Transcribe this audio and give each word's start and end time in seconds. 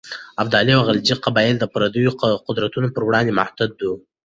ابدالي 0.41 0.71
او 0.77 0.81
غلجي 0.87 1.15
قبایل 1.25 1.55
د 1.59 1.65
پرديو 1.73 2.11
قدرتونو 2.47 2.87
پر 2.95 3.01
وړاندې 3.05 3.35
متحد 3.39 3.71
وو. 3.81 3.93